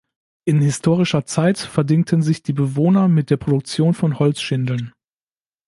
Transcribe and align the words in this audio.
In 0.47 0.61
historischer 0.61 1.27
Zeit 1.27 1.59
verdingten 1.59 2.23
sich 2.23 2.41
die 2.41 2.53
Bewohner 2.53 3.07
mit 3.07 3.29
der 3.29 3.37
Produktion 3.37 3.93
von 3.93 4.17
Holzschindeln. 4.17 4.91